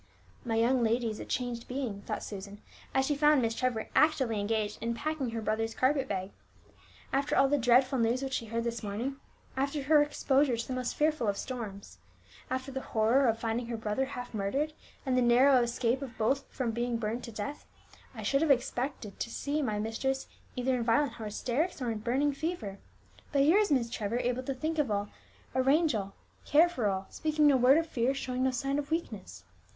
[0.43, 2.59] "My young lady is a changed being," thought Susan,
[2.91, 6.31] as she found Miss Trevor actively engaged in packing her brother's carpet bag.
[7.13, 9.17] "After all the dreadful news which she heard this morning,
[9.55, 11.99] after her exposure to the most fearful of storms,
[12.49, 14.73] after the horror of finding her brother half murdered,
[15.05, 17.67] and the narrow escape of both from being burned to death,
[18.15, 20.25] I should have expected to have seen my mistress
[20.55, 22.79] either in violent hysterics, or in a burning fever!
[23.31, 25.09] But here is Miss Trevor able to think of all,
[25.53, 29.43] arrange all, care for all, speaking no word of fear, showing no sign of weakness!